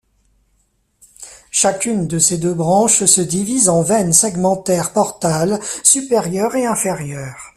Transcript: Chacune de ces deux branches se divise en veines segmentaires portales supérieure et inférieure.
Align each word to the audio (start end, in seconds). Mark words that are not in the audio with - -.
Chacune 1.51 2.07
de 2.07 2.17
ces 2.17 2.39
deux 2.39 2.55
branches 2.55 3.03
se 3.05 3.21
divise 3.21 3.69
en 3.69 3.83
veines 3.83 4.13
segmentaires 4.13 4.93
portales 4.93 5.59
supérieure 5.83 6.55
et 6.55 6.65
inférieure. 6.65 7.49